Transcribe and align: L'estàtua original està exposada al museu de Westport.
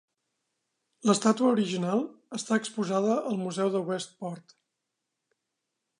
L'estàtua 1.09 1.51
original 1.57 2.01
està 2.39 2.59
exposada 2.63 3.19
al 3.33 3.39
museu 3.45 3.73
de 3.77 3.83
Westport. 3.91 4.61